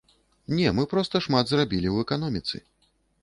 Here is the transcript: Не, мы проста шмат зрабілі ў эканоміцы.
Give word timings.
Не, 0.59 0.71
мы 0.77 0.85
проста 0.93 1.19
шмат 1.27 1.45
зрабілі 1.53 1.89
ў 1.91 1.97
эканоміцы. 2.09 2.57